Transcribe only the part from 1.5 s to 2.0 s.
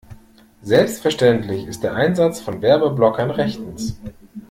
ist der